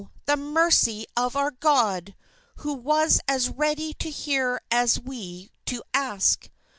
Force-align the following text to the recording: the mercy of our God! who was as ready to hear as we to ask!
the 0.25 0.35
mercy 0.35 1.05
of 1.15 1.35
our 1.35 1.51
God! 1.51 2.15
who 2.55 2.73
was 2.73 3.21
as 3.27 3.49
ready 3.49 3.93
to 3.93 4.09
hear 4.09 4.59
as 4.71 4.99
we 4.99 5.51
to 5.67 5.83
ask! 5.93 6.49